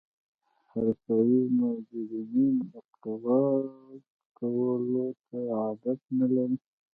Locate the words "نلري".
6.17-6.57